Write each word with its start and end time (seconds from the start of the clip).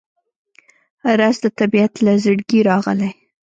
رس 1.19 1.35
د 1.43 1.45
طبیعت 1.59 1.93
له 2.05 2.13
زړګي 2.23 2.59
راغلی 2.69 3.11